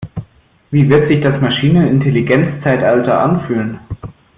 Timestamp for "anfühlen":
3.21-3.79